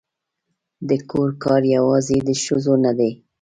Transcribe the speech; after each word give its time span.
د 0.89 0.91
کور 1.11 1.29
کار 1.43 1.61
یوازې 1.75 2.17
د 2.27 2.29
ښځو 2.43 2.73
نه 2.85 2.91
دی 2.99 3.11